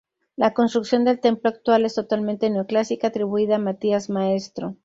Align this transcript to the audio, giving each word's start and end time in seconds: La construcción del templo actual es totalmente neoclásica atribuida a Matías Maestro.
La 0.35 0.55
construcción 0.55 1.03
del 1.05 1.19
templo 1.19 1.47
actual 1.51 1.85
es 1.85 1.93
totalmente 1.93 2.49
neoclásica 2.49 3.09
atribuida 3.09 3.57
a 3.57 3.59
Matías 3.59 4.09
Maestro. 4.09 4.75